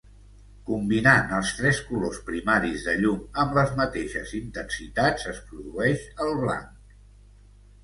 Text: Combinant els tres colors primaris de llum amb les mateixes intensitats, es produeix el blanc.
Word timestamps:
Combinant 0.69 1.33
els 1.39 1.51
tres 1.57 1.81
colors 1.89 2.17
primaris 2.29 2.87
de 2.87 2.95
llum 3.03 3.21
amb 3.45 3.55
les 3.59 3.75
mateixes 3.83 4.35
intensitats, 4.41 5.29
es 5.35 5.45
produeix 5.53 6.09
el 6.27 6.37
blanc. 6.43 6.99